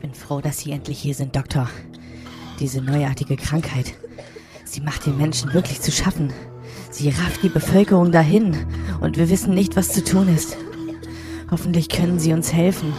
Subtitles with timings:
[0.00, 1.68] bin froh, dass Sie endlich hier sind, Doktor.
[2.58, 3.94] Diese neuartige Krankheit.
[4.64, 6.32] Sie macht den Menschen wirklich zu schaffen.
[6.90, 8.66] Sie rafft die Bevölkerung dahin
[9.00, 10.56] und wir wissen nicht, was zu tun ist.
[11.50, 12.92] Hoffentlich können Sie uns helfen.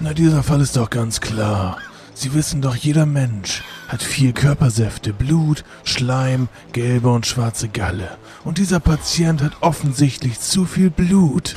[0.00, 1.78] Na, dieser Fall ist doch ganz klar.
[2.14, 8.18] Sie wissen doch, jeder Mensch hat viel Körpersäfte, Blut, Schleim, gelbe und schwarze Galle.
[8.44, 11.56] Und dieser Patient hat offensichtlich zu viel Blut.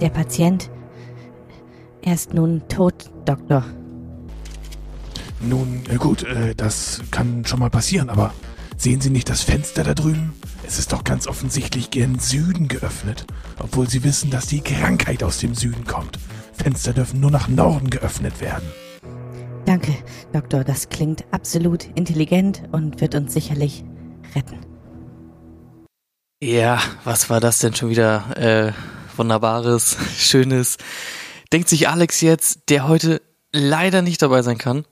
[0.00, 0.70] Der Patient.
[2.02, 3.64] Er ist nun tot, Doktor.
[5.40, 8.32] Nun, äh, gut, äh, das kann schon mal passieren, aber
[8.76, 10.34] sehen Sie nicht das Fenster da drüben?
[10.66, 13.24] Es ist doch ganz offensichtlich gen Süden geöffnet,
[13.58, 16.18] obwohl Sie wissen, dass die Krankheit aus dem Süden kommt.
[16.52, 18.68] Fenster dürfen nur nach Norden geöffnet werden.
[19.64, 19.94] Danke,
[20.32, 20.64] Doktor.
[20.64, 23.84] Das klingt absolut intelligent und wird uns sicherlich
[24.34, 24.58] retten.
[26.42, 28.72] Ja, was war das denn schon wieder äh,
[29.16, 30.78] wunderbares, schönes?
[31.52, 34.84] Denkt sich Alex jetzt, der heute leider nicht dabei sein kann.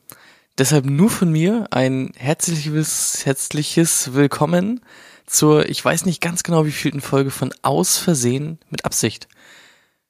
[0.57, 4.81] Deshalb nur von mir ein herzliches, herzliches Willkommen
[5.27, 9.29] zur, ich weiß nicht ganz genau wievielten Folge von Aus Versehen mit Absicht.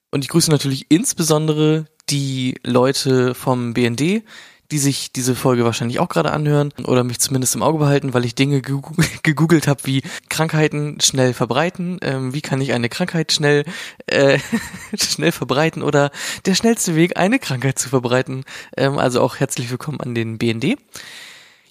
[0.09, 4.23] Und ich grüße natürlich insbesondere die Leute vom BND,
[4.71, 8.25] die sich diese Folge wahrscheinlich auch gerade anhören oder mich zumindest im Auge behalten, weil
[8.25, 8.61] ich Dinge
[9.23, 13.63] gegoogelt habe, wie Krankheiten schnell verbreiten, ähm, wie kann ich eine Krankheit schnell
[14.07, 14.39] äh,
[14.93, 16.11] schnell verbreiten oder
[16.45, 18.43] der schnellste Weg, eine Krankheit zu verbreiten.
[18.75, 20.77] Ähm, also auch herzlich willkommen an den BND.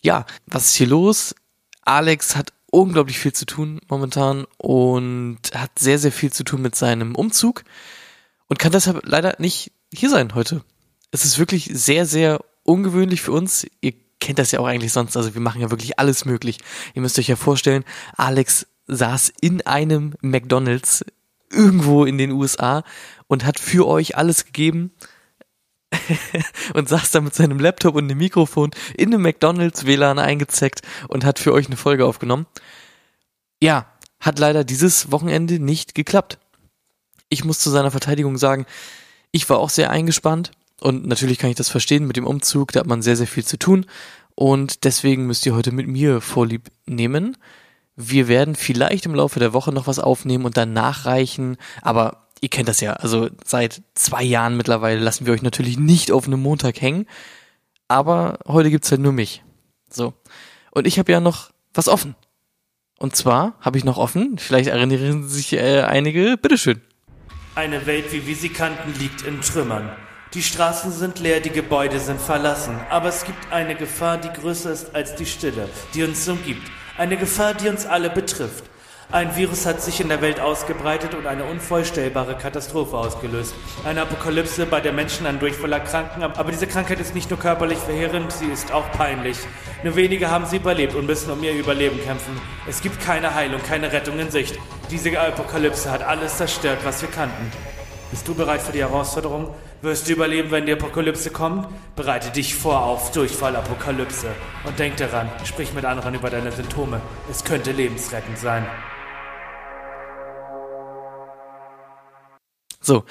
[0.02, 1.34] Ja, was ist hier los?
[1.83, 6.74] Alex hat unglaublich viel zu tun momentan und hat sehr, sehr viel zu tun mit
[6.74, 7.64] seinem Umzug
[8.48, 10.62] und kann deshalb leider nicht hier sein heute.
[11.11, 13.67] Es ist wirklich sehr, sehr ungewöhnlich für uns.
[13.81, 15.17] Ihr kennt das ja auch eigentlich sonst.
[15.17, 16.59] Also wir machen ja wirklich alles möglich.
[16.95, 17.84] Ihr müsst euch ja vorstellen,
[18.17, 21.05] Alex saß in einem McDonald's
[21.50, 22.84] irgendwo in den USA
[23.28, 24.92] und hat für euch alles gegeben
[26.75, 31.24] und saß da mit seinem Laptop und einem Mikrofon in einem McDonald's WLAN eingezeckt und
[31.24, 32.46] hat für euch eine Folge aufgenommen.
[33.62, 33.86] Ja,
[34.20, 36.39] hat leider dieses Wochenende nicht geklappt.
[37.29, 38.67] Ich muss zu seiner Verteidigung sagen,
[39.30, 42.81] ich war auch sehr eingespannt und natürlich kann ich das verstehen mit dem Umzug, da
[42.81, 43.87] hat man sehr, sehr viel zu tun.
[44.35, 47.37] Und deswegen müsst ihr heute mit mir Vorlieb nehmen.
[47.97, 52.51] Wir werden vielleicht im Laufe der Woche noch was aufnehmen und dann nachreichen, aber ihr
[52.51, 56.41] kennt das ja, also seit zwei Jahren mittlerweile lassen wir euch natürlich nicht auf einem
[56.41, 57.07] Montag hängen.
[57.89, 59.42] Aber heute gibt's halt nur mich.
[59.89, 60.13] So.
[60.73, 62.15] Und ich habe ja noch was offen.
[62.98, 66.83] Und zwar habe ich noch offen, vielleicht erinnern sich äh, einige, bitteschön.
[67.55, 69.91] Eine Welt, wie kannten, liegt in Trümmern.
[70.35, 74.73] Die Straßen sind leer, die Gebäude sind verlassen, aber es gibt eine Gefahr, die größer
[74.73, 76.69] ist als die Stille, die uns umgibt.
[76.98, 78.65] Eine Gefahr, die uns alle betrifft.
[79.13, 83.55] Ein Virus hat sich in der Welt ausgebreitet und eine unvorstellbare Katastrophe ausgelöst.
[83.85, 87.79] Eine Apokalypse, bei der Menschen an Durchfall erkranken, aber diese Krankheit ist nicht nur körperlich
[87.79, 89.39] verheerend, sie ist auch peinlich.
[89.85, 92.41] Nur wenige haben sie überlebt und müssen um ihr Überleben kämpfen.
[92.67, 94.59] Es gibt keine Heilung, keine Rettung in Sicht.
[94.91, 97.53] Diese Apokalypse hat alles zerstört, was wir kannten.
[98.11, 99.52] Bist du bereit für die Herausforderung?
[99.83, 101.67] Wirst du überleben, wenn die Apokalypse kommt?
[101.96, 104.28] Bereite dich vor auf Durchfallapokalypse.
[104.64, 107.00] Und denk daran, sprich mit anderen über deine Symptome.
[107.28, 108.64] Es könnte lebensrettend sein.
[112.80, 113.05] So,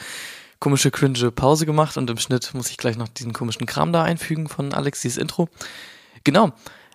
[0.61, 4.03] komische, cringe Pause gemacht und im Schnitt muss ich gleich noch diesen komischen Kram da
[4.03, 5.49] einfügen von Alexis Intro.
[6.23, 6.53] Genau,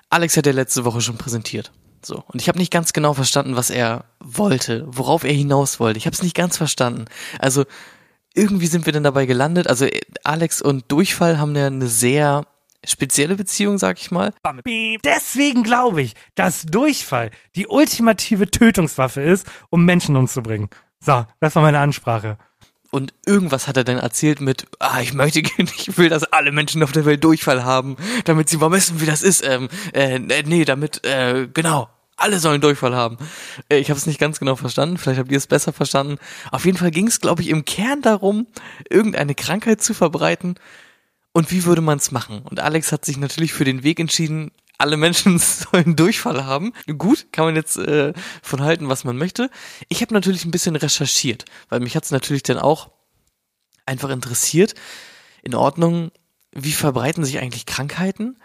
[0.08, 1.70] Alex hat ja letzte Woche schon präsentiert.
[2.02, 5.98] So, und ich habe nicht ganz genau verstanden, was er wollte, worauf er hinaus wollte.
[5.98, 7.04] Ich habe es nicht ganz verstanden.
[7.38, 7.64] Also
[8.34, 9.68] irgendwie sind wir dann dabei gelandet.
[9.68, 9.86] Also
[10.24, 12.46] Alex und Durchfall haben ja eine sehr
[12.86, 14.32] spezielle Beziehung, sag ich mal.
[15.04, 20.70] Deswegen glaube ich, dass Durchfall die ultimative Tötungswaffe ist, um Menschen umzubringen.
[21.00, 22.38] So, das war meine Ansprache.
[22.90, 26.82] Und irgendwas hat er dann erzählt mit, ah, ich möchte, ich will, dass alle Menschen
[26.82, 29.44] auf der Welt Durchfall haben, damit sie mal wissen, wie das ist.
[29.46, 33.16] Ähm, äh, nee, damit, äh, genau, alle sollen Durchfall haben.
[33.68, 36.18] Äh, ich habe es nicht ganz genau verstanden, vielleicht habt ihr es besser verstanden.
[36.50, 38.46] Auf jeden Fall ging es, glaube ich, im Kern darum,
[38.88, 40.56] irgendeine Krankheit zu verbreiten.
[41.32, 42.42] Und wie würde man es machen?
[42.42, 44.50] Und Alex hat sich natürlich für den Weg entschieden,
[44.80, 46.72] alle Menschen sollen Durchfall haben.
[46.98, 48.12] Gut, kann man jetzt äh,
[48.42, 49.50] von halten, was man möchte.
[49.88, 52.90] Ich habe natürlich ein bisschen recherchiert, weil mich hat es natürlich dann auch
[53.86, 54.74] einfach interessiert.
[55.42, 56.10] In Ordnung,
[56.52, 58.38] wie verbreiten sich eigentlich Krankheiten?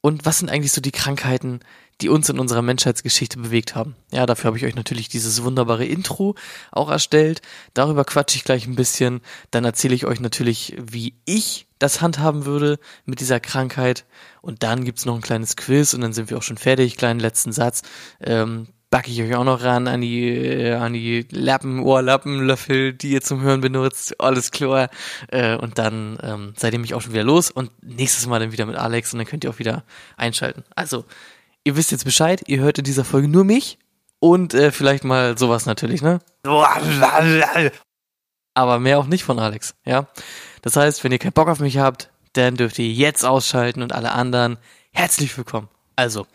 [0.00, 1.60] Und was sind eigentlich so die Krankheiten,
[2.00, 3.94] die uns in unserer Menschheitsgeschichte bewegt haben.
[4.10, 6.34] Ja, dafür habe ich euch natürlich dieses wunderbare Intro
[6.72, 7.40] auch erstellt.
[7.72, 9.20] Darüber quatsche ich gleich ein bisschen.
[9.50, 14.04] Dann erzähle ich euch natürlich, wie ich das handhaben würde mit dieser Krankheit.
[14.40, 16.96] Und dann gibt's noch ein kleines Quiz und dann sind wir auch schon fertig.
[16.96, 17.82] Kleinen letzten Satz.
[18.20, 22.92] Ähm, backe ich euch auch noch ran an die, äh, an die Lappen, Ohrlappen, Löffel,
[22.92, 24.20] die ihr zum Hören benutzt.
[24.20, 24.88] Alles klar.
[25.32, 28.52] Äh, und dann ähm, seid ihr mich auch schon wieder los und nächstes Mal dann
[28.52, 29.82] wieder mit Alex und dann könnt ihr auch wieder
[30.16, 30.62] einschalten.
[30.76, 31.04] Also,
[31.64, 33.78] ihr wisst jetzt Bescheid, ihr hört in dieser Folge nur mich
[34.20, 36.20] und äh, vielleicht mal sowas natürlich, ne?
[38.54, 40.06] Aber mehr auch nicht von Alex, ja?
[40.62, 43.92] Das heißt, wenn ihr keinen Bock auf mich habt, dann dürft ihr jetzt ausschalten und
[43.92, 44.58] alle anderen
[44.92, 45.68] herzlich willkommen.
[45.96, 46.26] Also,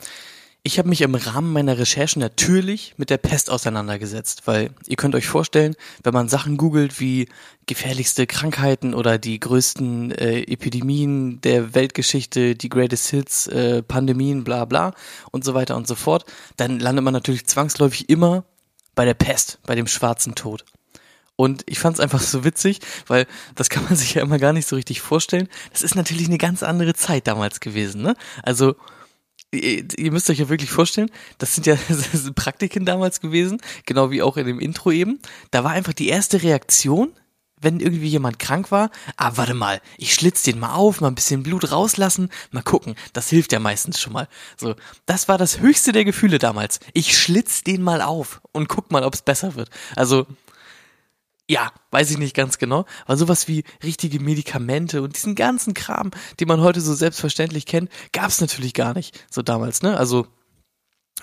[0.69, 5.16] ich habe mich im Rahmen meiner Recherchen natürlich mit der Pest auseinandergesetzt, weil ihr könnt
[5.16, 7.27] euch vorstellen, wenn man Sachen googelt wie
[7.66, 14.66] gefährlichste Krankheiten oder die größten äh, Epidemien der Weltgeschichte, die Greatest Hits, äh, Pandemien, bla
[14.66, 14.94] bla
[15.31, 16.25] und so weiter und so fort,
[16.56, 18.44] dann landet man natürlich zwangsläufig immer
[18.94, 20.65] bei der Pest, bei dem schwarzen Tod.
[21.36, 23.25] Und ich fand es einfach so witzig, weil
[23.56, 25.50] das kann man sich ja immer gar nicht so richtig vorstellen.
[25.72, 28.13] Das ist natürlich eine ganz andere Zeit damals gewesen, ne?
[28.44, 28.75] Also
[29.51, 33.62] ihr, ihr müsst euch ja wirklich vorstellen, das sind ja das sind Praktiken damals gewesen,
[33.86, 35.19] genau wie auch in dem Intro eben.
[35.51, 37.13] Da war einfach die erste Reaktion,
[37.62, 41.16] wenn irgendwie jemand krank war, ah, warte mal, ich schlitz den mal auf, mal ein
[41.16, 44.28] bisschen Blut rauslassen, mal gucken, das hilft ja meistens schon mal.
[44.57, 44.75] So,
[45.06, 46.80] das war das höchste der Gefühle damals.
[46.94, 49.69] Ich schlitz den mal auf und guck mal, ob es besser wird.
[49.96, 50.25] Also,
[51.50, 56.12] ja, weiß ich nicht ganz genau, aber sowas wie richtige Medikamente und diesen ganzen Kram,
[56.40, 59.98] den man heute so selbstverständlich kennt, gab es natürlich gar nicht so damals, ne?
[59.98, 60.28] Also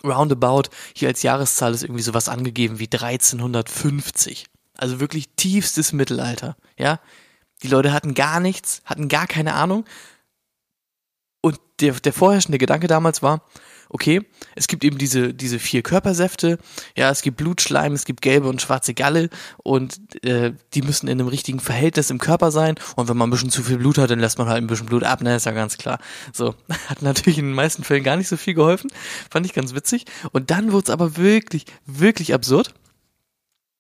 [0.03, 0.65] roundabout
[0.97, 4.47] hier als Jahreszahl ist irgendwie sowas angegeben wie 1350.
[4.77, 6.99] Also wirklich tiefstes Mittelalter, ja?
[7.63, 9.85] Die Leute hatten gar nichts, hatten gar keine Ahnung.
[11.41, 13.47] Und der, der vorherrschende Gedanke damals war,
[13.89, 14.23] okay,
[14.55, 16.59] es gibt eben diese, diese vier Körpersäfte,
[16.97, 21.21] ja, es gibt Blutschleim, es gibt gelbe und schwarze Galle und äh, die müssen in
[21.21, 24.11] einem richtigen Verhältnis im Körper sein und wenn man ein bisschen zu viel Blut hat,
[24.11, 25.99] dann lässt man halt ein bisschen Blut ab, ne, ist ja ganz klar.
[26.33, 26.55] So,
[26.89, 28.91] hat natürlich in den meisten Fällen gar nicht so viel geholfen,
[29.31, 32.75] fand ich ganz witzig und dann wurde es aber wirklich, wirklich absurd.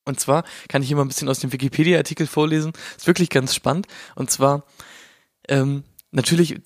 [0.07, 2.73] Und zwar kann ich hier mal ein bisschen aus dem Wikipedia-Artikel vorlesen.
[2.97, 3.89] Ist wirklich ganz spannend.
[4.15, 4.63] Und zwar,
[5.49, 5.83] ähm,
[6.17, 6.57] natürlich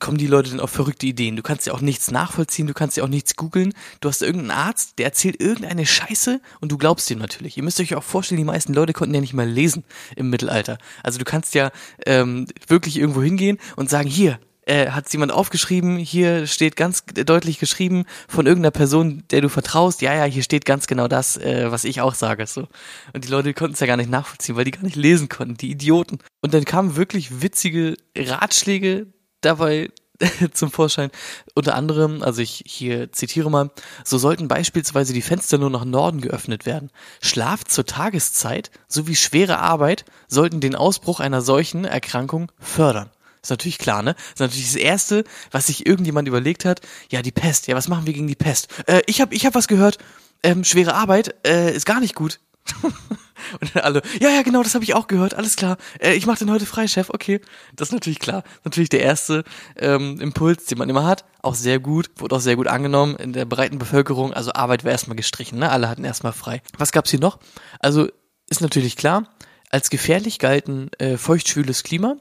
[0.00, 1.36] kommen die Leute dann auf verrückte Ideen.
[1.36, 3.74] Du kannst ja auch nichts nachvollziehen, du kannst ja auch nichts googeln.
[4.00, 7.56] Du hast irgendeinen Arzt, der erzählt irgendeine Scheiße und du glaubst ihm natürlich.
[7.56, 9.84] Ihr müsst euch auch vorstellen, die meisten Leute konnten ja nicht mal lesen
[10.16, 10.78] im Mittelalter.
[11.02, 11.70] Also du kannst ja
[12.06, 17.58] ähm, wirklich irgendwo hingehen und sagen, hier, äh, hat jemand aufgeschrieben, hier steht ganz deutlich
[17.58, 21.70] geschrieben von irgendeiner Person, der du vertraust, ja, ja, hier steht ganz genau das, äh,
[21.70, 22.46] was ich auch sage.
[22.46, 22.68] So.
[23.14, 25.56] Und die Leute konnten es ja gar nicht nachvollziehen, weil die gar nicht lesen konnten,
[25.56, 26.18] die Idioten.
[26.42, 29.06] Und dann kamen wirklich witzige Ratschläge
[29.40, 29.90] dabei
[30.52, 31.10] zum Vorschein.
[31.54, 33.70] Unter anderem, also ich hier zitiere mal,
[34.04, 36.90] so sollten beispielsweise die Fenster nur nach Norden geöffnet werden.
[37.20, 43.10] Schlaf zur Tageszeit sowie schwere Arbeit sollten den Ausbruch einer solchen Erkrankung fördern.
[43.46, 44.16] Ist natürlich klar, ne?
[44.34, 45.22] Ist natürlich das Erste,
[45.52, 46.80] was sich irgendjemand überlegt hat.
[47.12, 47.68] Ja, die Pest.
[47.68, 48.66] Ja, was machen wir gegen die Pest?
[48.88, 49.98] Äh, ich habe ich hab was gehört.
[50.42, 52.40] Ähm, schwere Arbeit äh, ist gar nicht gut.
[52.82, 55.34] Und dann alle, ja, ja, genau, das habe ich auch gehört.
[55.34, 55.76] Alles klar.
[56.00, 57.08] Äh, ich mache den heute frei, Chef.
[57.10, 57.40] Okay,
[57.76, 58.42] das ist natürlich klar.
[58.64, 59.44] Natürlich der erste
[59.76, 61.24] ähm, Impuls, den man immer hat.
[61.40, 64.32] Auch sehr gut, wurde auch sehr gut angenommen in der breiten Bevölkerung.
[64.32, 65.70] Also Arbeit war erstmal gestrichen, ne?
[65.70, 66.62] Alle hatten erstmal frei.
[66.78, 67.38] Was gab's hier noch?
[67.78, 68.08] Also
[68.50, 69.28] ist natürlich klar.
[69.70, 72.16] Als gefährlich galten äh, feuchtschwüles Klima,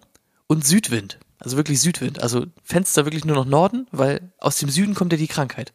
[0.48, 1.20] und Südwind.
[1.40, 2.22] Also wirklich Südwind.
[2.22, 5.74] Also Fenster wirklich nur noch Norden, weil aus dem Süden kommt ja die Krankheit.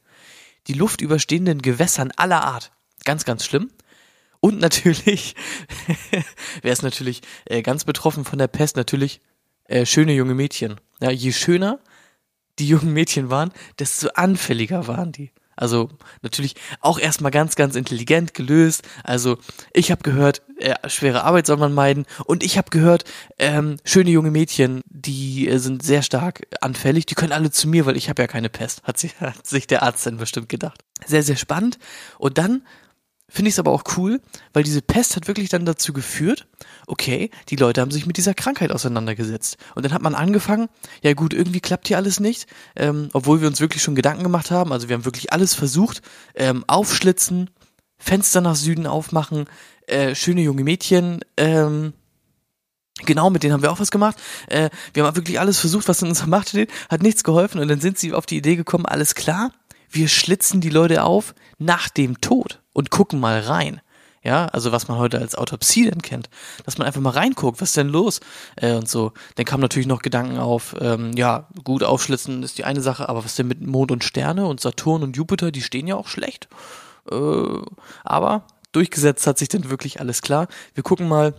[0.67, 2.72] Die Luft überstehenden Gewässern aller Art.
[3.05, 3.70] Ganz, ganz schlimm.
[4.40, 5.37] Und natürlich,
[6.62, 9.20] wer ist natürlich äh, ganz betroffen von der Pest, natürlich
[9.65, 10.81] äh, schöne junge Mädchen.
[11.00, 11.79] Ja, je schöner
[12.58, 15.31] die jungen Mädchen waren, desto anfälliger waren die.
[15.60, 15.90] Also
[16.22, 18.82] natürlich auch erstmal ganz, ganz intelligent gelöst.
[19.05, 19.38] Also
[19.72, 22.06] ich habe gehört, äh, schwere Arbeit soll man meiden.
[22.24, 23.05] Und ich habe gehört,
[23.38, 27.06] ähm, schöne junge Mädchen, die äh, sind sehr stark anfällig.
[27.06, 28.82] Die können alle zu mir, weil ich habe ja keine Pest.
[28.84, 30.82] Hat sich, hat sich der Arzt dann bestimmt gedacht.
[31.06, 31.79] Sehr, sehr spannend.
[32.19, 32.62] Und dann
[33.31, 34.20] finde ich es aber auch cool,
[34.53, 36.46] weil diese Pest hat wirklich dann dazu geführt,
[36.87, 39.56] okay, die Leute haben sich mit dieser Krankheit auseinandergesetzt.
[39.75, 40.69] Und dann hat man angefangen,
[41.03, 42.46] ja gut, irgendwie klappt hier alles nicht,
[42.77, 44.72] ähm, obwohl wir uns wirklich schon Gedanken gemacht haben.
[44.72, 46.03] Also wir haben wirklich alles versucht,
[46.34, 47.51] ähm, aufschlitzen,
[47.99, 49.46] Fenster nach Süden aufmachen,
[49.87, 51.93] äh, schöne junge Mädchen, ähm,
[53.06, 54.17] Genau, mit denen haben wir auch was gemacht.
[54.49, 57.69] Äh, wir haben wirklich alles versucht, was in unserer Macht steht, hat nichts geholfen und
[57.69, 59.53] dann sind sie auf die Idee gekommen, alles klar,
[59.91, 63.81] wir schlitzen die Leute auf nach dem Tod und gucken mal rein.
[64.23, 66.29] Ja, also was man heute als Autopsie denn kennt,
[66.67, 68.20] dass man einfach mal reinguckt, was ist denn los
[68.56, 69.13] äh, und so.
[69.37, 73.25] Dann kamen natürlich noch Gedanken auf, ähm, ja, gut aufschlitzen ist die eine Sache, aber
[73.25, 76.49] was denn mit Mond und Sterne und Saturn und Jupiter, die stehen ja auch schlecht.
[77.11, 77.17] Äh,
[78.05, 80.49] aber durchgesetzt hat sich dann wirklich alles klar.
[80.75, 81.35] Wir gucken mal,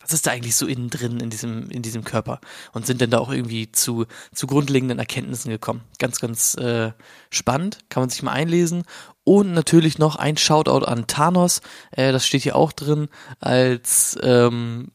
[0.00, 2.40] was ist da eigentlich so innen drin in diesem, in diesem Körper?
[2.72, 5.82] Und sind denn da auch irgendwie zu, zu grundlegenden Erkenntnissen gekommen?
[5.98, 6.92] Ganz, ganz äh,
[7.30, 8.84] spannend, kann man sich mal einlesen.
[9.24, 13.08] Und natürlich noch ein Shoutout an Thanos, äh, das steht hier auch drin,
[13.40, 14.92] als, ähm,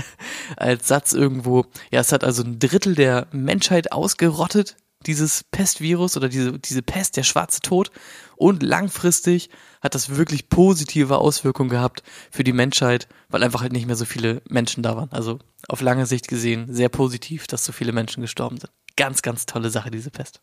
[0.56, 1.64] als Satz irgendwo.
[1.90, 4.76] Ja, es hat also ein Drittel der Menschheit ausgerottet,
[5.06, 7.90] dieses Pestvirus oder diese, diese Pest, der schwarze Tod.
[8.36, 13.86] Und langfristig hat das wirklich positive Auswirkungen gehabt für die Menschheit, weil einfach halt nicht
[13.86, 15.10] mehr so viele Menschen da waren.
[15.12, 15.38] Also
[15.68, 18.70] auf lange Sicht gesehen sehr positiv, dass so viele Menschen gestorben sind.
[18.96, 20.40] Ganz, ganz tolle Sache, diese Pest.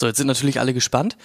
[0.00, 1.16] So, jetzt sind natürlich alle gespannt.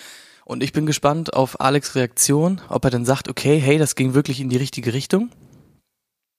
[0.45, 4.13] Und ich bin gespannt auf Alex Reaktion, ob er dann sagt, okay, hey, das ging
[4.13, 5.29] wirklich in die richtige Richtung.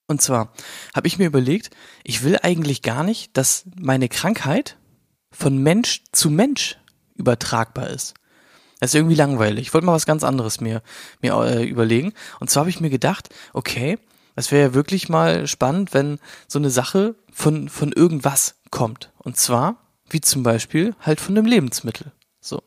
[0.07, 0.51] Und zwar
[0.93, 1.69] habe ich mir überlegt,
[2.03, 4.77] ich will eigentlich gar nicht, dass meine Krankheit
[5.41, 6.77] von Mensch zu Mensch
[7.15, 8.13] übertragbar ist.
[8.79, 9.67] Das ist irgendwie langweilig.
[9.67, 10.83] Ich wollte mal was ganz anderes mir,
[11.19, 12.13] mir äh, überlegen.
[12.39, 13.97] Und zwar habe ich mir gedacht, okay,
[14.35, 19.11] es wäre ja wirklich mal spannend, wenn so eine Sache von, von irgendwas kommt.
[19.17, 19.77] Und zwar,
[20.09, 22.11] wie zum Beispiel, halt von einem Lebensmittel.
[22.39, 22.61] So.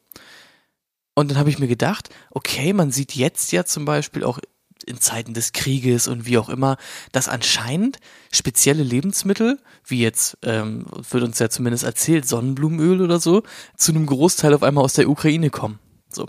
[1.15, 4.41] Und dann habe ich mir gedacht, okay, man sieht jetzt ja zum Beispiel auch
[4.87, 6.77] in Zeiten des Krieges und wie auch immer,
[7.13, 7.99] dass anscheinend
[8.33, 13.43] spezielle Lebensmittel, wie jetzt ähm, wird uns ja zumindest erzählt, Sonnenblumenöl oder so,
[13.77, 15.79] zu einem Großteil auf einmal aus der Ukraine kommen.
[16.09, 16.29] So,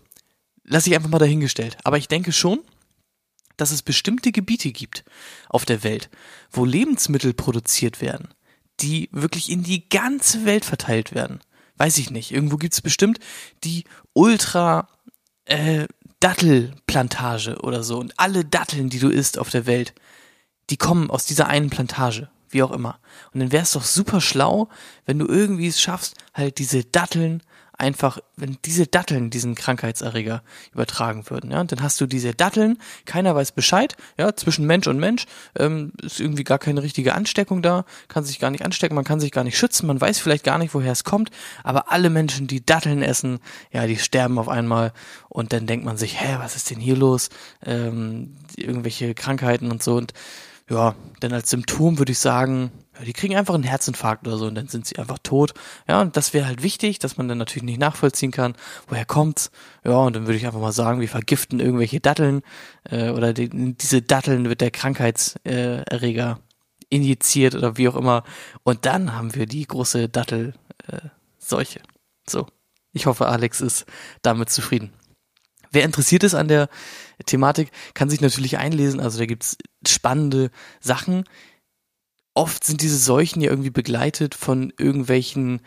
[0.64, 1.78] lasse ich einfach mal dahingestellt.
[1.84, 2.60] Aber ich denke schon,
[3.58, 5.06] dass es bestimmte Gebiete gibt
[5.50, 6.10] auf der Welt,
[6.52, 8.30] wo Lebensmittel produziert werden,
[8.82, 11.40] die wirklich in die ganze Welt verteilt werden
[11.78, 13.20] weiß ich nicht, irgendwo gibt's bestimmt
[13.64, 13.84] die
[14.14, 14.88] Ultra
[15.46, 15.88] äh,
[16.20, 17.98] Dattelplantage oder so.
[17.98, 19.94] Und alle Datteln, die du isst auf der Welt,
[20.70, 23.00] die kommen aus dieser einen Plantage, wie auch immer.
[23.34, 24.70] Und dann wär's doch super schlau,
[25.06, 27.44] wenn du irgendwie es schaffst, halt diese Datteln
[27.78, 32.78] einfach, wenn diese Datteln diesen Krankheitserreger übertragen würden, ja, und dann hast du diese Datteln,
[33.06, 35.26] keiner weiß Bescheid, ja, zwischen Mensch und Mensch
[35.58, 39.20] ähm, ist irgendwie gar keine richtige Ansteckung da, kann sich gar nicht anstecken, man kann
[39.20, 41.32] sich gar nicht schützen, man weiß vielleicht gar nicht, woher es kommt,
[41.64, 43.40] aber alle Menschen, die Datteln essen,
[43.72, 44.94] ja, die sterben auf einmal
[45.30, 47.30] und dann denkt man sich, hä, was ist denn hier los?
[47.66, 50.14] Ähm, irgendwelche Krankheiten und so und
[50.70, 52.72] ja, denn als Symptom würde ich sagen,
[53.04, 55.54] die kriegen einfach einen Herzinfarkt oder so und dann sind sie einfach tot.
[55.88, 58.56] Ja, und das wäre halt wichtig, dass man dann natürlich nicht nachvollziehen kann,
[58.88, 59.52] woher kommt's.
[59.84, 62.42] Ja, und dann würde ich einfach mal sagen, wir vergiften irgendwelche Datteln
[62.90, 68.24] äh, oder die, diese Datteln wird der Krankheitserreger äh, injiziert oder wie auch immer.
[68.64, 71.80] Und dann haben wir die große Dattelseuche.
[71.80, 71.84] Äh,
[72.28, 72.48] so,
[72.94, 73.86] ich hoffe, Alex ist
[74.22, 74.94] damit zufrieden.
[75.72, 76.70] Wer interessiert ist an der
[77.26, 79.02] Thematik, kann sich natürlich einlesen.
[79.02, 80.50] Also da gibt's spannende
[80.80, 81.26] Sachen.
[82.36, 85.62] Oft sind diese Seuchen ja irgendwie begleitet von irgendwelchen,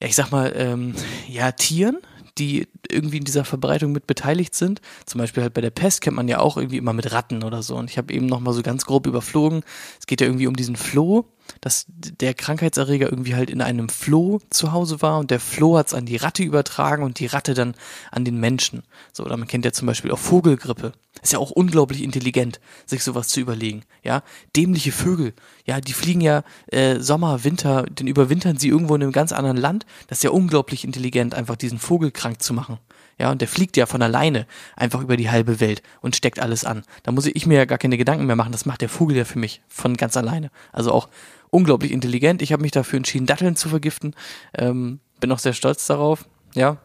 [0.00, 0.94] ja, ich sag mal, ähm,
[1.28, 1.98] ja, Tieren,
[2.38, 4.80] die irgendwie in dieser Verbreitung mit beteiligt sind.
[5.06, 7.62] Zum Beispiel halt bei der Pest kennt man ja auch irgendwie immer mit Ratten oder
[7.62, 7.76] so.
[7.76, 9.62] Und ich habe eben nochmal so ganz grob überflogen.
[9.98, 11.26] Es geht ja irgendwie um diesen Floh,
[11.60, 15.88] dass der Krankheitserreger irgendwie halt in einem Floh zu Hause war und der Floh hat
[15.88, 17.74] es an die Ratte übertragen und die Ratte dann
[18.10, 18.82] an den Menschen.
[19.12, 20.92] So, oder man kennt ja zum Beispiel auch Vogelgrippe.
[21.22, 23.82] Ist ja auch unglaublich intelligent, sich sowas zu überlegen.
[24.02, 24.22] Ja,
[24.54, 25.34] dämliche Vögel.
[25.64, 29.56] Ja, die fliegen ja äh, Sommer, Winter, den überwintern sie irgendwo in einem ganz anderen
[29.56, 29.86] Land.
[30.08, 32.78] Das ist ja unglaublich intelligent, einfach diesen Vogel krank zu machen.
[33.18, 36.66] Ja, und der fliegt ja von alleine einfach über die halbe Welt und steckt alles
[36.66, 36.82] an.
[37.02, 38.52] Da muss ich mir ja gar keine Gedanken mehr machen.
[38.52, 40.50] Das macht der Vogel ja für mich von ganz alleine.
[40.70, 41.08] Also auch
[41.50, 42.42] unglaublich intelligent.
[42.42, 44.14] Ich habe mich dafür entschieden, Datteln zu vergiften.
[44.54, 46.26] Ähm, bin auch sehr stolz darauf.
[46.54, 46.78] Ja.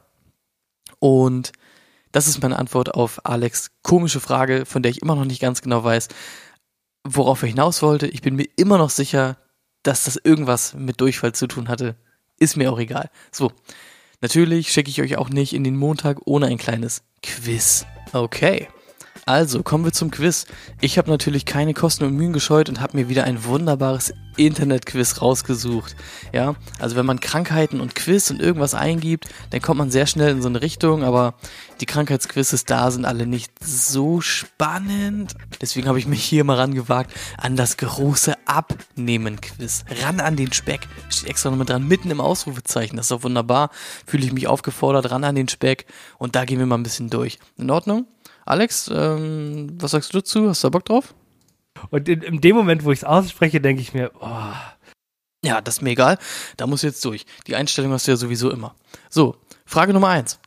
[0.99, 1.51] Und
[2.11, 5.61] das ist meine Antwort auf Alex komische Frage, von der ich immer noch nicht ganz
[5.61, 6.09] genau weiß,
[7.03, 8.07] worauf er hinaus wollte.
[8.07, 9.37] Ich bin mir immer noch sicher,
[9.83, 11.95] dass das irgendwas mit Durchfall zu tun hatte.
[12.37, 13.09] Ist mir auch egal.
[13.31, 13.51] So.
[14.21, 17.85] Natürlich schicke ich euch auch nicht in den Montag ohne ein kleines Quiz.
[18.13, 18.67] Okay.
[19.31, 20.45] Also, kommen wir zum Quiz.
[20.81, 25.21] Ich habe natürlich keine Kosten und Mühen gescheut und habe mir wieder ein wunderbares Internet-Quiz
[25.21, 25.95] rausgesucht.
[26.33, 30.31] Ja, also wenn man Krankheiten und Quiz und irgendwas eingibt, dann kommt man sehr schnell
[30.31, 31.35] in so eine Richtung, aber
[31.79, 35.35] die Krankheitsquizzes da sind alle nicht so spannend.
[35.61, 39.85] Deswegen habe ich mich hier mal rangewagt an das große Abnehmen-Quiz.
[40.03, 40.89] Ran an den Speck.
[41.07, 42.97] Steht extra nochmal dran, mitten im Ausrufezeichen.
[42.97, 43.69] Das ist doch wunderbar.
[44.05, 45.85] Fühle ich mich aufgefordert, ran an den Speck.
[46.17, 47.39] Und da gehen wir mal ein bisschen durch.
[47.57, 48.07] In Ordnung?
[48.45, 50.49] Alex, ähm, was sagst du dazu?
[50.49, 51.13] Hast du da Bock drauf?
[51.89, 54.53] Und in, in dem Moment, wo ich es ausspreche, denke ich mir, oh.
[55.43, 56.19] Ja, das ist mir egal.
[56.57, 57.25] Da muss jetzt durch.
[57.47, 58.75] Die Einstellung hast du ja sowieso immer.
[59.09, 60.39] So, Frage Nummer eins.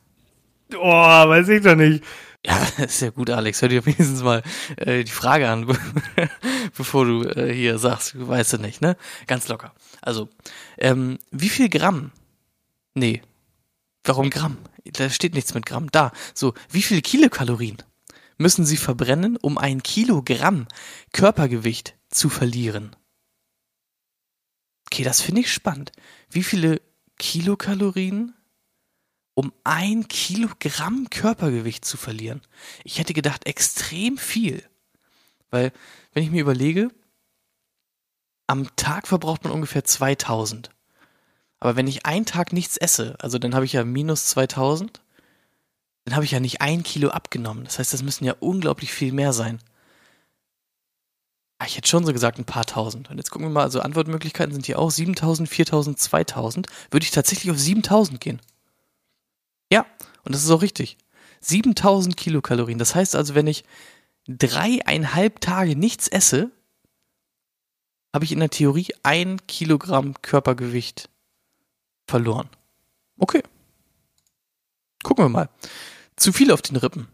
[0.73, 2.03] Oh, weiß ich doch nicht.
[2.47, 3.63] Ja, ist ja gut, Alex.
[3.63, 4.43] Hör dir wenigstens mal
[4.77, 5.65] äh, die Frage an,
[6.77, 8.97] bevor du äh, hier sagst, weißt du nicht, ne?
[9.25, 9.73] Ganz locker.
[9.99, 10.29] Also,
[10.77, 12.11] ähm, wie viel Gramm?
[12.93, 13.23] Nee.
[14.03, 14.59] Warum Gramm?
[14.93, 15.91] Da steht nichts mit Gramm.
[15.91, 16.11] Da.
[16.33, 17.77] So, wie viel Kilokalorien
[18.37, 20.67] müssen sie verbrennen, um ein Kilogramm
[21.11, 22.95] Körpergewicht zu verlieren?
[24.87, 25.91] Okay, das finde ich spannend.
[26.29, 26.81] Wie viele
[27.17, 28.35] Kilokalorien,
[29.33, 32.41] um ein Kilogramm Körpergewicht zu verlieren?
[32.83, 34.63] Ich hätte gedacht, extrem viel.
[35.49, 35.71] Weil,
[36.13, 36.89] wenn ich mir überlege,
[38.47, 40.69] am Tag verbraucht man ungefähr 2000.
[41.59, 45.01] Aber wenn ich einen Tag nichts esse, also dann habe ich ja minus 2000,
[46.05, 47.63] dann habe ich ja nicht ein Kilo abgenommen.
[47.63, 49.59] Das heißt, das müssen ja unglaublich viel mehr sein.
[51.57, 53.09] Ah, ich hätte schon so gesagt ein paar tausend.
[53.09, 56.67] Und jetzt gucken wir mal, also Antwortmöglichkeiten sind hier auch 7000, 4000, 2000.
[56.91, 58.41] Würde ich tatsächlich auf 7000 gehen.
[59.71, 59.85] Ja,
[60.23, 60.97] und das ist auch richtig.
[61.41, 62.77] 7000 Kilokalorien.
[62.77, 63.63] Das heißt also, wenn ich
[64.27, 66.51] dreieinhalb Tage nichts esse,
[68.13, 71.09] habe ich in der Theorie ein Kilogramm Körpergewicht
[72.07, 72.49] verloren.
[73.17, 73.43] Okay.
[75.03, 75.49] Gucken wir mal.
[76.15, 77.07] Zu viel auf den Rippen.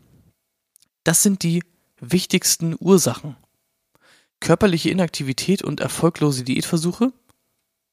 [1.04, 1.64] Das sind die
[2.00, 3.36] wichtigsten Ursachen.
[4.40, 7.14] Körperliche Inaktivität und erfolglose Diätversuche.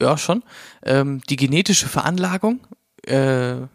[0.00, 0.45] Ja, schon.
[0.83, 2.67] Ähm, die genetische Veranlagung.
[3.02, 3.67] Äh,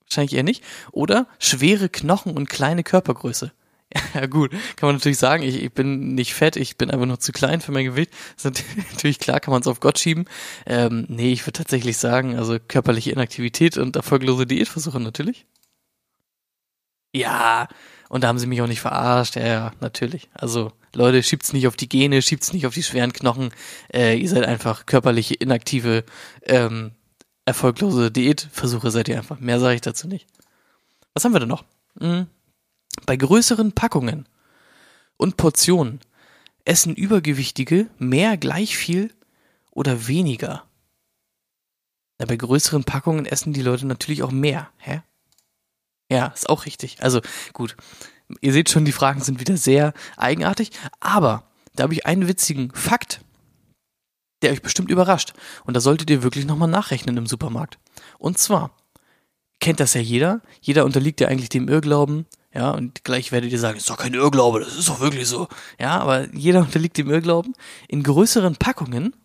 [0.00, 0.64] wahrscheinlich eher nicht.
[0.92, 3.52] Oder schwere Knochen und kleine Körpergröße.
[4.14, 7.18] Ja, gut, kann man natürlich sagen, ich, ich bin nicht fett, ich bin einfach nur
[7.18, 8.10] zu klein für mein Gewicht.
[8.36, 10.26] Das ist natürlich klar, kann man es auf Gott schieben.
[10.66, 15.46] Ähm, nee, ich würde tatsächlich sagen, also körperliche Inaktivität und erfolglose Diätversuche natürlich.
[17.14, 17.68] Ja,
[18.08, 20.28] und da haben sie mich auch nicht verarscht, ja, ja, natürlich.
[20.34, 23.50] Also, Leute, schiebt's nicht auf die Gene, schiebt's nicht auf die schweren Knochen.
[23.92, 26.04] Äh, ihr seid einfach körperliche, inaktive,
[26.42, 26.92] ähm,
[27.44, 29.40] erfolglose Diätversuche seid ihr einfach.
[29.40, 30.26] Mehr sage ich dazu nicht.
[31.14, 31.64] Was haben wir denn noch?
[31.98, 32.26] Hm.
[33.06, 34.28] Bei größeren Packungen
[35.16, 36.00] und Portionen
[36.64, 39.12] essen Übergewichtige mehr gleich viel
[39.70, 40.64] oder weniger.
[42.20, 44.70] Ja, bei größeren Packungen essen die Leute natürlich auch mehr.
[44.78, 45.02] Hä?
[46.10, 47.02] Ja, ist auch richtig.
[47.02, 47.20] Also
[47.52, 47.76] gut,
[48.40, 50.70] ihr seht schon, die Fragen sind wieder sehr eigenartig,
[51.00, 53.22] aber da habe ich einen witzigen Fakt,
[54.42, 55.32] der euch bestimmt überrascht.
[55.64, 57.78] Und da solltet ihr wirklich nochmal nachrechnen im Supermarkt.
[58.18, 58.76] Und zwar,
[59.58, 63.58] kennt das ja jeder, jeder unterliegt ja eigentlich dem Irrglauben, ja, und gleich werdet ihr
[63.58, 65.48] sagen, ist doch kein Irrglaube, das ist doch wirklich so.
[65.78, 67.54] Ja, aber jeder unterliegt dem Irrglauben.
[67.88, 69.16] In größeren Packungen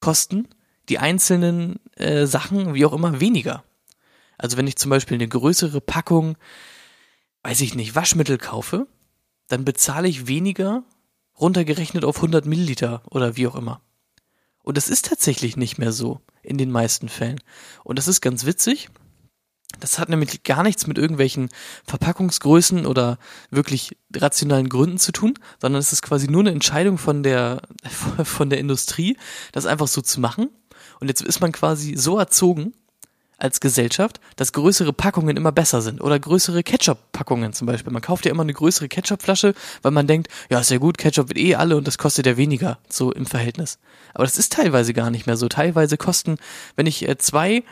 [0.00, 0.48] kosten
[0.88, 3.64] die einzelnen äh, Sachen, wie auch immer, weniger.
[4.38, 6.36] Also wenn ich zum Beispiel eine größere Packung,
[7.42, 8.86] weiß ich nicht, Waschmittel kaufe,
[9.48, 10.82] dann bezahle ich weniger
[11.38, 13.80] runtergerechnet auf 100 Milliliter oder wie auch immer.
[14.62, 17.40] Und das ist tatsächlich nicht mehr so in den meisten Fällen.
[17.84, 18.88] Und das ist ganz witzig,
[19.80, 21.48] das hat nämlich gar nichts mit irgendwelchen
[21.86, 23.18] Verpackungsgrößen oder
[23.50, 27.62] wirklich rationalen Gründen zu tun, sondern es ist quasi nur eine Entscheidung von der,
[28.24, 29.16] von der Industrie,
[29.52, 30.50] das einfach so zu machen.
[31.00, 32.72] Und jetzt ist man quasi so erzogen
[33.38, 36.00] als Gesellschaft, dass größere Packungen immer besser sind.
[36.00, 37.92] Oder größere Ketchup-Packungen zum Beispiel.
[37.92, 41.28] Man kauft ja immer eine größere Ketchup-Flasche, weil man denkt, ja, ist ja gut, Ketchup
[41.28, 43.78] wird eh alle und das kostet ja weniger, so im Verhältnis.
[44.14, 45.48] Aber das ist teilweise gar nicht mehr so.
[45.48, 46.38] Teilweise kosten,
[46.76, 47.62] wenn ich äh, zwei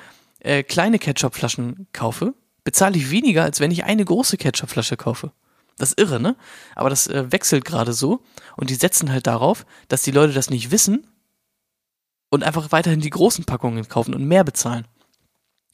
[0.44, 5.32] äh, kleine Ketchupflaschen kaufe, bezahle ich weniger, als wenn ich eine große Ketchupflasche kaufe.
[5.76, 6.36] Das ist irre, ne?
[6.76, 8.22] Aber das äh, wechselt gerade so
[8.56, 11.06] und die setzen halt darauf, dass die Leute das nicht wissen
[12.30, 14.86] und einfach weiterhin die großen Packungen kaufen und mehr bezahlen.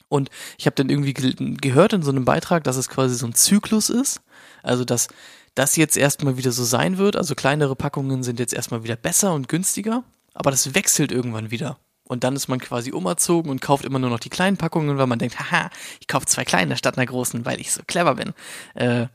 [0.09, 3.25] Und ich habe dann irgendwie ge gehört in so einem Beitrag, dass es quasi so
[3.25, 4.21] ein Zyklus ist.
[4.61, 5.07] Also, dass
[5.55, 7.15] das jetzt erstmal wieder so sein wird.
[7.15, 10.03] Also kleinere Packungen sind jetzt erstmal wieder besser und günstiger.
[10.33, 11.77] Aber das wechselt irgendwann wieder.
[12.11, 15.07] Und dann ist man quasi umerzogen und kauft immer nur noch die kleinen Packungen, weil
[15.07, 15.69] man denkt, haha,
[16.01, 18.33] ich kaufe zwei kleine statt einer großen, weil ich so clever bin.
[18.73, 19.07] Äh,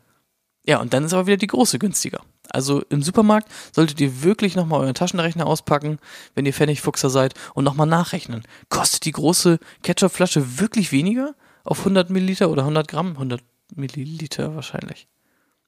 [0.65, 2.23] ja, und dann ist aber wieder die große günstiger.
[2.49, 5.99] Also im Supermarkt solltet ihr wirklich nochmal euren Taschenrechner auspacken,
[6.35, 8.45] wenn ihr Pfennigfuchser seid, und nochmal nachrechnen.
[8.71, 13.09] Kostet die große Ketchupflasche wirklich weniger auf 100 Milliliter oder 100 Gramm?
[13.09, 13.43] 100
[13.75, 15.07] Milliliter wahrscheinlich.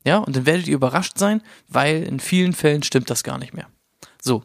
[0.02, 3.52] Ja, und dann werdet ihr überrascht sein, weil in vielen Fällen stimmt das gar nicht
[3.52, 3.68] mehr.
[4.18, 4.44] So,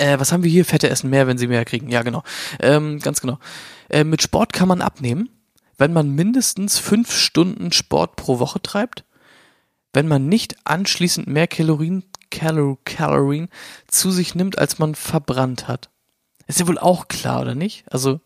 [0.00, 0.64] äh, was haben wir hier?
[0.64, 1.88] Fette essen mehr, wenn sie mehr kriegen.
[1.88, 2.22] Ja, genau.
[2.58, 3.38] Ähm, ganz genau.
[3.88, 5.28] Äh, mit Sport kann man abnehmen,
[5.78, 9.04] wenn man mindestens fünf Stunden Sport pro Woche treibt,
[9.92, 13.48] wenn man nicht anschließend mehr Kalorien, Calor Kalorien
[13.88, 15.90] zu sich nimmt, als man verbrannt hat.
[16.46, 17.84] Ist ja wohl auch klar, oder nicht?
[17.90, 18.20] Also,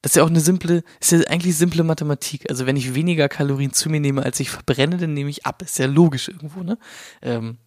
[0.00, 2.48] das ist ja auch eine simple, ist ja eigentlich simple Mathematik.
[2.50, 5.62] Also, wenn ich weniger Kalorien zu mir nehme, als ich verbrenne, dann nehme ich ab.
[5.62, 6.78] Ist ja logisch irgendwo, ne?
[7.20, 7.58] Ähm,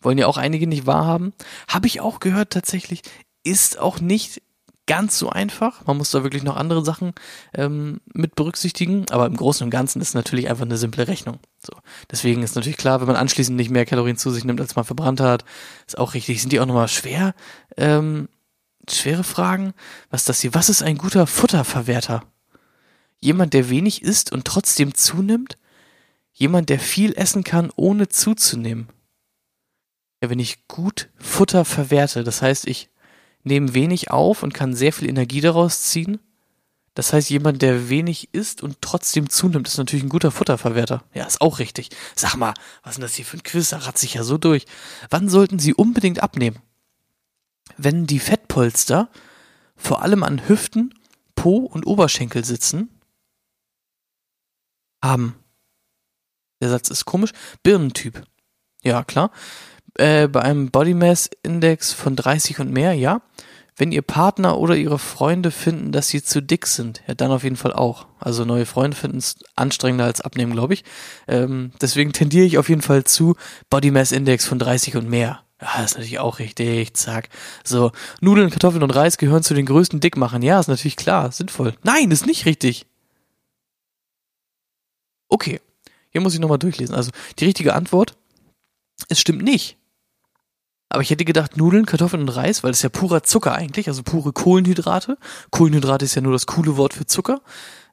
[0.00, 1.32] wollen ja auch einige nicht wahrhaben.
[1.68, 3.02] Habe ich auch gehört tatsächlich,
[3.42, 4.42] ist auch nicht
[4.88, 5.86] ganz so einfach.
[5.86, 7.12] Man muss da wirklich noch andere Sachen
[7.54, 9.04] ähm, mit berücksichtigen.
[9.10, 11.38] Aber im Großen und Ganzen ist natürlich einfach eine simple Rechnung.
[11.60, 11.74] So.
[12.10, 14.84] Deswegen ist natürlich klar, wenn man anschließend nicht mehr Kalorien zu sich nimmt, als man
[14.84, 15.44] verbrannt hat,
[15.86, 16.40] ist auch richtig.
[16.40, 17.34] Sind die auch nochmal schwer?
[17.76, 18.28] Ähm,
[18.90, 19.74] schwere Fragen?
[20.10, 20.54] Was ist das hier?
[20.54, 22.24] Was ist ein guter Futterverwerter?
[23.20, 25.58] Jemand, der wenig isst und trotzdem zunimmt?
[26.32, 28.88] Jemand, der viel essen kann, ohne zuzunehmen.
[30.20, 32.90] Wenn ich gut Futter verwerte, das heißt, ich
[33.44, 36.18] nehme wenig auf und kann sehr viel Energie daraus ziehen.
[36.94, 41.04] Das heißt, jemand, der wenig isst und trotzdem zunimmt, ist natürlich ein guter Futterverwerter.
[41.14, 41.90] Ja, ist auch richtig.
[42.16, 43.68] Sag mal, was ist das hier für ein Quiz?
[43.68, 44.66] Da ratze ich ja so durch.
[45.08, 46.58] Wann sollten Sie unbedingt abnehmen?
[47.76, 49.08] Wenn die Fettpolster
[49.76, 50.92] vor allem an Hüften,
[51.36, 52.88] Po und Oberschenkel sitzen,
[55.00, 55.36] haben.
[56.60, 57.30] Der Satz ist komisch.
[57.62, 58.26] Birnentyp.
[58.82, 59.30] Ja, klar.
[59.98, 63.20] Äh, bei einem Body Mass Index von 30 und mehr, ja.
[63.76, 67.44] Wenn ihr Partner oder ihre Freunde finden, dass sie zu dick sind, ja, dann auf
[67.44, 68.06] jeden Fall auch.
[68.18, 70.84] Also neue Freunde finden es anstrengender als abnehmen, glaube ich.
[71.26, 73.36] Ähm, deswegen tendiere ich auf jeden Fall zu
[73.70, 75.42] Body Mass Index von 30 und mehr.
[75.60, 77.28] Ja, ist natürlich auch richtig, zack.
[77.64, 80.42] So, Nudeln, Kartoffeln und Reis gehören zu den größten Dickmachern.
[80.42, 81.74] Ja, ist natürlich klar, sinnvoll.
[81.82, 82.86] Nein, ist nicht richtig.
[85.28, 85.60] Okay,
[86.10, 86.94] hier muss ich nochmal durchlesen.
[86.94, 88.16] Also, die richtige Antwort,
[89.08, 89.77] es stimmt nicht.
[90.88, 93.88] Aber ich hätte gedacht, Nudeln, Kartoffeln und Reis, weil das ist ja purer Zucker eigentlich,
[93.88, 95.18] also pure Kohlenhydrate.
[95.50, 97.42] Kohlenhydrate ist ja nur das coole Wort für Zucker.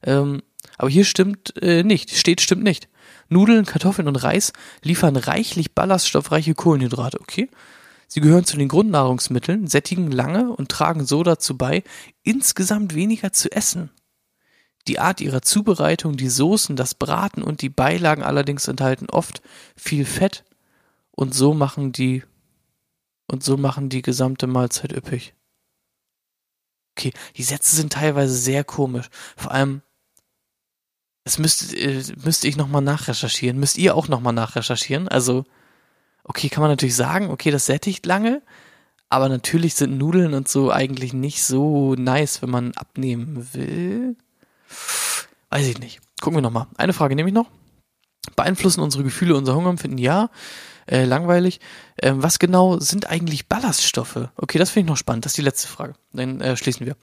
[0.04, 0.42] Ähm,
[0.78, 2.88] aber hier stimmt äh, nicht, steht stimmt nicht.
[3.28, 4.54] Nudeln, Kartoffeln und Reis
[4.84, 7.50] liefern reichlich ballaststoffreiche Kohlenhydrate, okay?
[8.08, 11.84] Sie gehören zu den Grundnahrungsmitteln, sättigen lange und tragen so dazu bei,
[12.24, 13.90] insgesamt weniger zu essen.
[14.88, 19.42] Die Art ihrer Zubereitung, die Soßen, das Braten und die Beilagen allerdings enthalten oft
[19.76, 20.44] viel Fett
[21.12, 22.24] und so machen die
[23.28, 25.34] und so machen die gesamte Mahlzeit üppig.
[26.98, 29.10] Okay, die Sätze sind teilweise sehr komisch.
[29.36, 29.82] Vor allem
[31.26, 33.60] das müsste, äh, müsste ich nochmal nachrecherchieren.
[33.60, 35.08] Müsst ihr auch nochmal nachrecherchieren.
[35.08, 35.44] Also,
[36.24, 38.44] okay, kann man natürlich sagen, okay, das sättigt lange,
[39.10, 44.16] aber natürlich sind Nudeln und so eigentlich nicht so nice, wenn man abnehmen will.
[45.50, 46.00] Weiß ich nicht.
[46.22, 46.68] Gucken wir nochmal.
[46.78, 47.50] Eine Frage nehme ich noch.
[48.36, 49.98] Beeinflussen unsere Gefühle unser Hungerempfinden?
[49.98, 50.30] Ja
[50.88, 51.60] äh, langweilig.
[52.02, 54.30] Ähm, was genau sind eigentlich Ballaststoffe?
[54.36, 55.26] Okay, das finde ich noch spannend.
[55.26, 55.96] Das ist die letzte Frage.
[56.14, 56.96] Dann äh, schließen wir.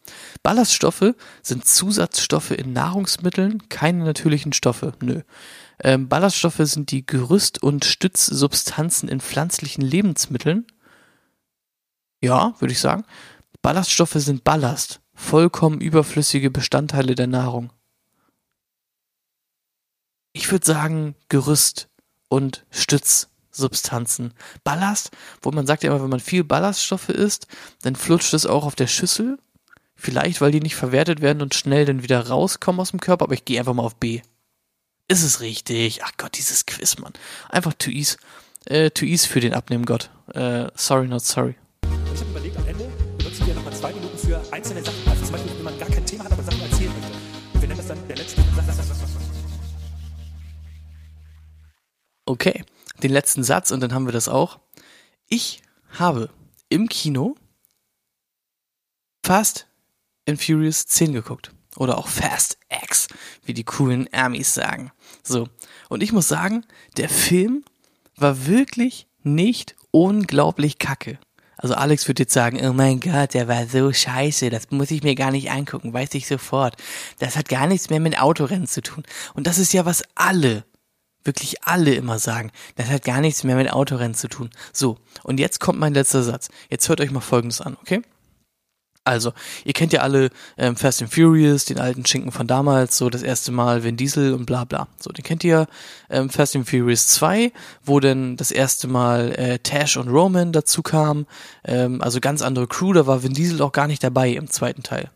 [0.42, 4.92] Ballaststoffe sind Zusatzstoffe in Nahrungsmitteln, keine natürlichen Stoffe.
[5.01, 5.23] Nö.
[5.83, 10.66] Ähm, Ballaststoffe sind die Gerüst- und Stützsubstanzen in pflanzlichen Lebensmitteln.
[12.21, 13.05] Ja, würde ich sagen.
[13.62, 17.73] Ballaststoffe sind Ballast, vollkommen überflüssige Bestandteile der Nahrung.
[20.33, 21.88] Ich würde sagen Gerüst
[22.29, 23.29] und Stütz.
[23.52, 24.32] Substanzen.
[24.64, 25.10] Ballast,
[25.42, 27.46] wo man sagt ja immer, wenn man viel Ballaststoffe isst,
[27.82, 29.38] dann flutscht es auch auf der Schüssel.
[29.94, 33.34] Vielleicht, weil die nicht verwertet werden und schnell dann wieder rauskommen aus dem Körper, aber
[33.34, 34.20] ich gehe einfach mal auf B.
[35.06, 36.02] Ist es richtig?
[36.02, 37.12] Ach Gott, dieses Quiz, Mann.
[37.50, 38.16] Einfach to ease.
[38.64, 40.10] Äh, to ease für den Abnehmgott.
[40.34, 41.54] Äh, sorry, not sorry.
[42.14, 42.88] Ich habe überlegt, am Ende
[43.18, 45.08] benutzen wir nochmal zwei Minuten für einzelne Sachen.
[45.08, 47.60] Also zum Beispiel, wenn man gar kein Thema hat, aber Sachen erzählen möchte.
[47.60, 48.42] Wir nennen das dann der letzte.
[52.24, 52.64] Okay
[53.02, 54.60] den letzten Satz und dann haben wir das auch.
[55.28, 55.62] Ich
[55.98, 56.30] habe
[56.68, 57.36] im Kino
[59.24, 59.66] Fast
[60.28, 61.52] and Furious 10 geguckt.
[61.76, 63.08] Oder auch Fast X,
[63.44, 64.92] wie die coolen Amis sagen.
[65.22, 65.48] So.
[65.88, 66.66] Und ich muss sagen,
[66.98, 67.64] der Film
[68.16, 71.18] war wirklich nicht unglaublich kacke.
[71.56, 75.02] Also Alex wird jetzt sagen, oh mein Gott, der war so scheiße, das muss ich
[75.02, 76.76] mir gar nicht angucken, weiß ich sofort.
[77.20, 79.04] Das hat gar nichts mehr mit Autorennen zu tun.
[79.34, 80.64] Und das ist ja, was alle
[81.24, 84.50] wirklich alle immer sagen, das hat gar nichts mehr mit Autorennen zu tun.
[84.72, 86.48] So, und jetzt kommt mein letzter Satz.
[86.70, 88.02] Jetzt hört euch mal Folgendes an, okay?
[89.04, 89.32] Also,
[89.64, 93.24] ihr kennt ja alle ähm, Fast and Furious, den alten Schinken von damals, so das
[93.24, 94.87] erste Mal Vin Diesel und bla bla.
[95.00, 95.66] So, den kennt ihr
[96.08, 97.50] ähm, Fast and Furious 2,
[97.85, 101.26] wo denn das erste Mal äh, Tash und Roman dazu kam.
[101.64, 104.85] Ähm, also ganz andere Crew, da war Vin Diesel auch gar nicht dabei im zweiten
[104.85, 105.11] Teil.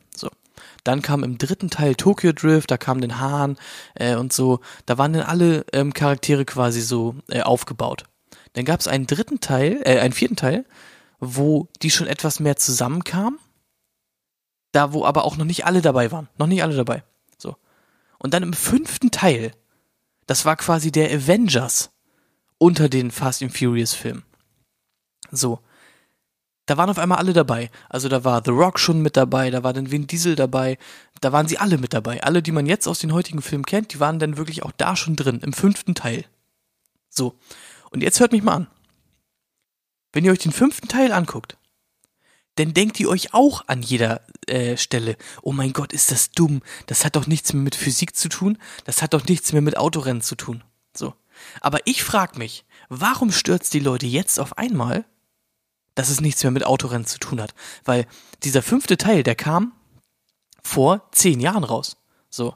[0.87, 3.57] Dann kam im dritten Teil Tokyo Drift, da kam den Hahn
[3.97, 4.61] äh, und so.
[4.87, 8.05] Da waren dann alle ähm, Charaktere quasi so äh, aufgebaut.
[8.53, 10.65] Dann gab es einen dritten Teil, äh, einen vierten Teil,
[11.19, 13.41] wo die schon etwas mehr zusammenkamen.
[14.71, 16.29] Da, wo aber auch noch nicht alle dabei waren.
[16.39, 17.03] Noch nicht alle dabei.
[17.37, 17.57] So.
[18.19, 19.51] Und dann im fünften Teil,
[20.29, 21.91] das war quasi der Avengers
[22.59, 24.23] unter den Fast and Furious Filmen.
[25.33, 25.59] So
[26.67, 27.71] da waren auf einmal alle dabei.
[27.89, 30.79] Also da war The Rock schon mit dabei, da war dann Vin Diesel dabei,
[31.21, 32.23] da waren sie alle mit dabei.
[32.23, 34.97] Alle, die man jetzt aus den heutigen Filmen kennt, die waren dann wirklich auch da
[34.97, 36.25] schon drin, im fünften Teil.
[37.09, 37.39] So.
[37.91, 38.67] Und jetzt hört mich mal an.
[40.13, 41.57] Wenn ihr euch den fünften Teil anguckt,
[42.57, 46.63] dann denkt ihr euch auch an jeder äh, Stelle, oh mein Gott, ist das dumm.
[46.87, 49.77] Das hat doch nichts mehr mit Physik zu tun, das hat doch nichts mehr mit
[49.77, 50.65] Autorennen zu tun.
[50.97, 51.15] So.
[51.61, 55.05] Aber ich frag mich, warum stürzt die Leute jetzt auf einmal
[55.97, 57.55] dass es nichts mehr mit Autorennen zu tun hat.
[57.85, 58.07] Weil
[58.45, 59.73] dieser fünfte Teil, der kam
[60.63, 61.97] vor zehn Jahren raus.
[62.31, 62.55] So.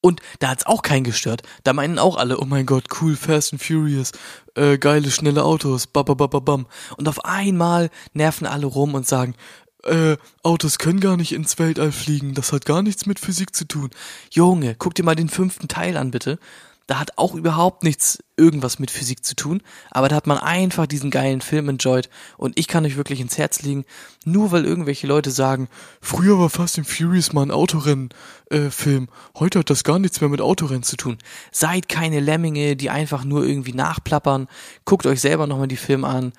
[0.00, 1.42] Und da hat's auch keinen gestört.
[1.64, 4.12] Da meinen auch alle, oh mein Gott, cool, Fast and Furious,
[4.54, 6.66] äh, geile, schnelle Autos, babababam.
[6.96, 9.34] Und auf einmal nerven alle rum und sagen,
[9.82, 13.66] äh, Autos können gar nicht ins Weltall fliegen, das hat gar nichts mit Physik zu
[13.66, 13.90] tun.
[14.30, 16.38] Junge, guck dir mal den fünften Teil an, bitte.
[16.86, 20.86] Da hat auch überhaupt nichts irgendwas mit Physik zu tun, aber da hat man einfach
[20.86, 23.84] diesen geilen Film enjoyed und ich kann euch wirklich ins Herz legen,
[24.24, 25.68] nur weil irgendwelche Leute sagen,
[26.00, 30.40] früher war Fast and Furious mal ein Autorennen-Film, heute hat das gar nichts mehr mit
[30.40, 31.18] Autorennen zu tun.
[31.50, 34.46] Seid keine Lemminge, die einfach nur irgendwie nachplappern,
[34.84, 36.32] guckt euch selber nochmal die Filme an,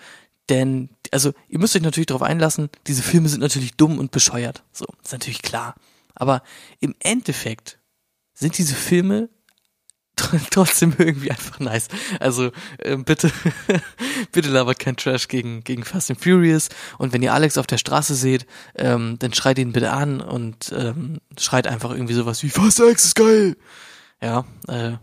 [0.49, 4.63] denn, also, ihr müsst euch natürlich darauf einlassen, diese Filme sind natürlich dumm und bescheuert.
[4.71, 5.75] So, ist natürlich klar.
[6.15, 6.41] Aber
[6.79, 7.79] im Endeffekt
[8.33, 9.29] sind diese Filme
[10.51, 11.88] trotzdem irgendwie einfach nice.
[12.19, 13.32] Also äh, bitte,
[14.32, 16.69] bitte labert kein Trash gegen, gegen Fast and Furious.
[16.97, 20.73] Und wenn ihr Alex auf der Straße seht, ähm, dann schreit ihn bitte an und
[20.75, 23.56] ähm, schreit einfach irgendwie sowas wie Fast X ist geil.
[24.21, 24.93] Ja, äh,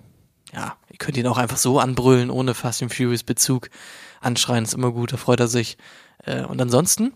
[0.53, 3.71] ja, ihr könnt ihn auch einfach so anbrüllen, ohne Fast and Furious Bezug.
[4.21, 5.79] Anschreien ist immer gut, da freut er sich.
[6.25, 7.13] Äh, und ansonsten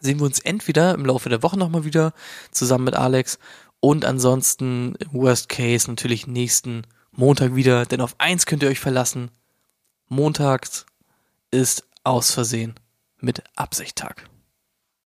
[0.00, 2.12] sehen wir uns entweder im Laufe der Woche nochmal wieder
[2.50, 3.38] zusammen mit Alex
[3.80, 6.82] und ansonsten im Worst Case natürlich nächsten
[7.14, 9.30] Montag wieder, denn auf eins könnt ihr euch verlassen.
[10.08, 10.86] Montags
[11.50, 12.74] ist aus Versehen
[13.18, 14.28] mit Absichttag.